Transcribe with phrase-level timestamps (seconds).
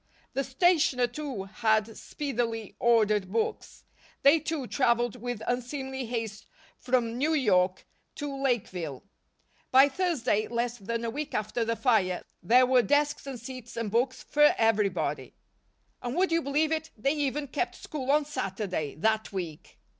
[0.33, 3.83] The Stationer, too, had speedily ordered books.
[4.23, 6.47] They, too, traveled with unseemly haste
[6.79, 7.85] from New York
[8.15, 9.03] to Lakeville.
[9.69, 13.91] By Thursday, less than a week after the fire, there were desks and seats and
[13.91, 15.35] books for everybody;
[16.01, 19.77] and would you believe it, they even kept school on Saturday, that week!